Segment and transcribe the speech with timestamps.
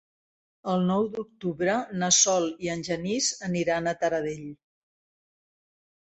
[0.71, 4.49] El nou d'octubre na Sol i en Genís aniran a Taradell.